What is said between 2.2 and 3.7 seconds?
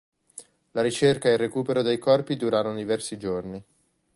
durarono diversi giorni.